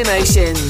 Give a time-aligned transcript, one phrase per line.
[0.00, 0.69] Emotions.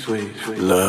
[0.00, 0.58] sweet, sweet.
[0.58, 0.79] love.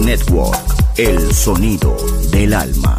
[0.00, 0.56] Network,
[0.96, 1.94] el sonido
[2.30, 2.98] del alma.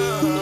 [0.00, 0.37] Oh.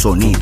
[0.00, 0.39] Sonido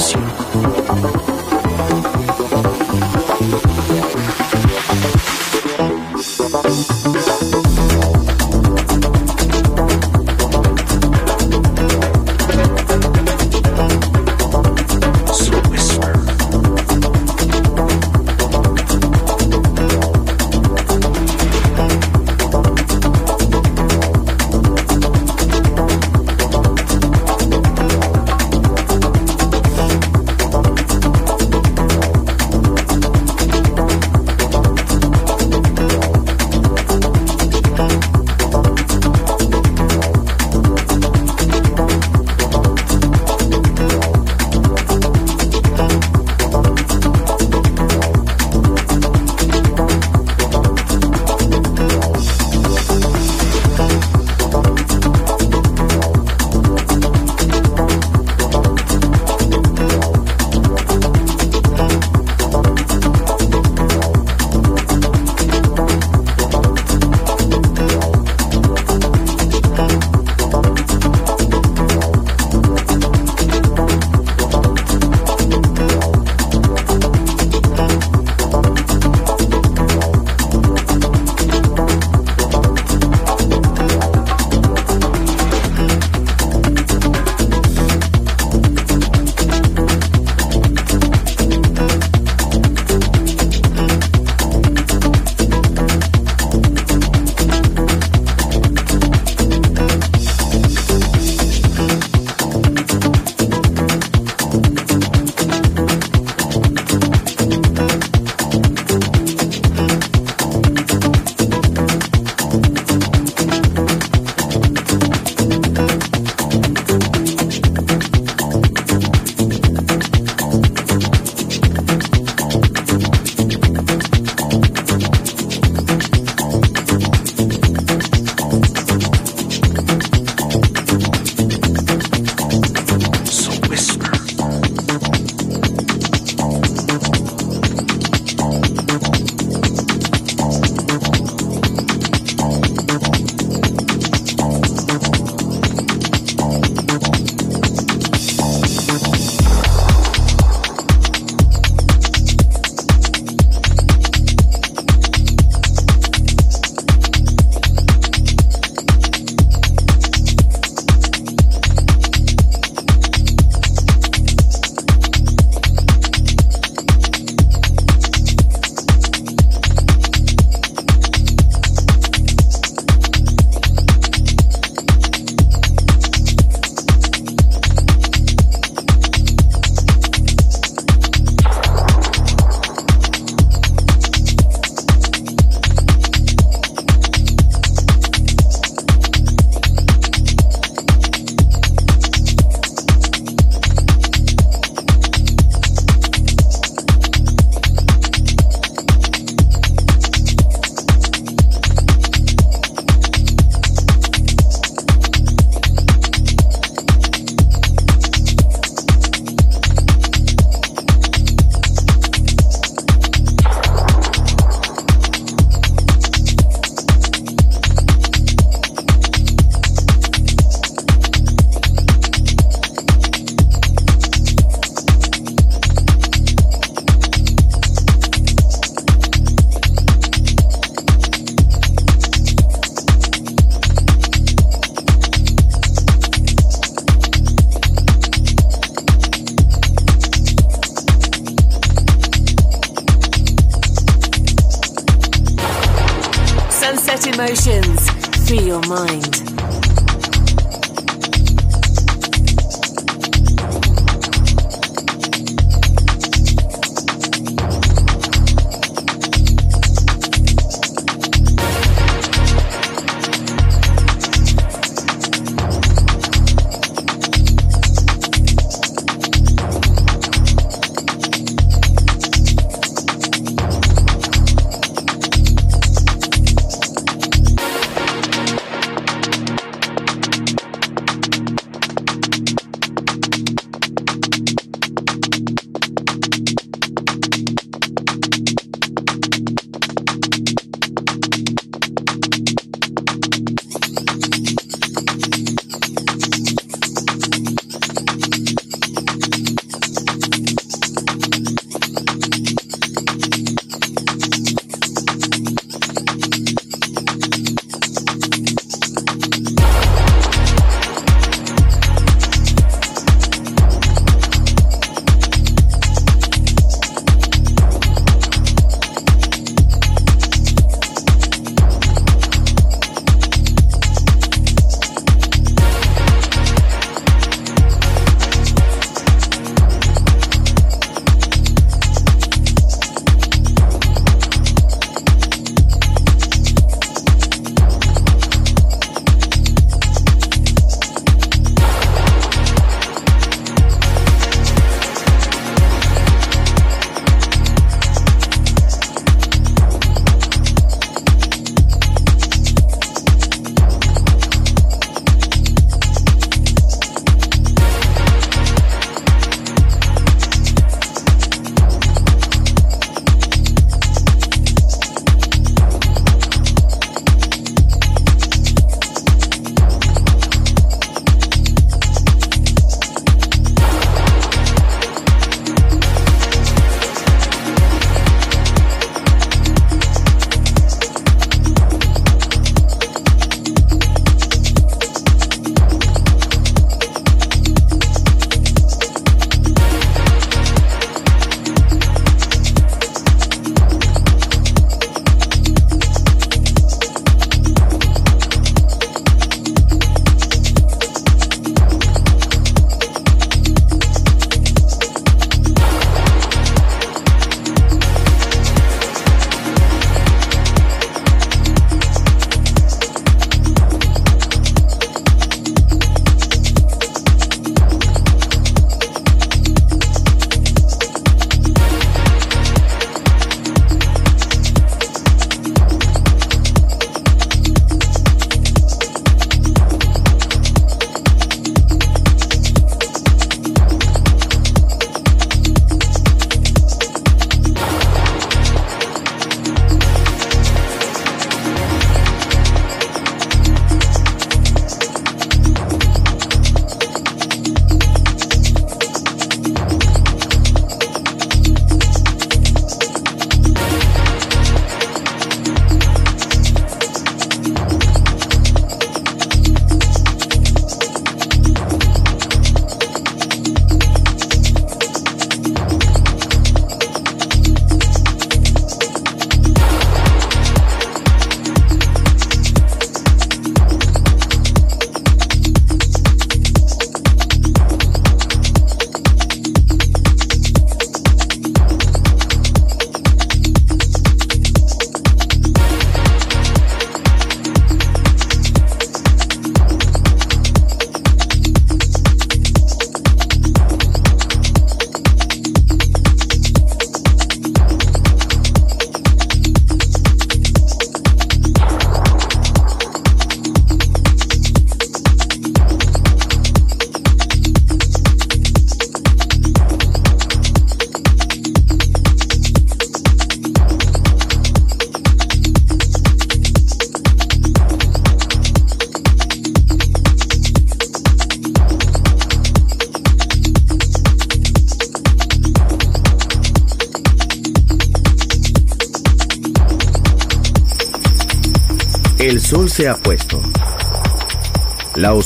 [0.00, 1.39] loves you.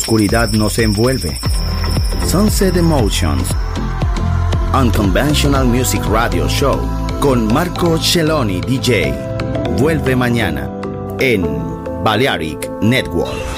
[0.05, 1.41] Oscuridad nos envuelve.
[2.27, 3.49] Sunset Emotions.
[4.79, 6.79] Unconventional Music Radio Show
[7.21, 9.15] con Marco Celloni DJ.
[9.79, 10.71] Vuelve mañana
[11.21, 11.47] en
[12.05, 13.54] Balearic Network.